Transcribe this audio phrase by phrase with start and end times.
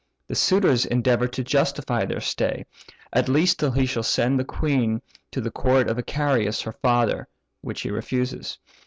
[0.25, 2.65] The suitors endeavour to justify their stay,
[3.13, 7.27] at least till he shall send the queen to the court of Icarius her father;
[7.61, 8.57] which he refuses.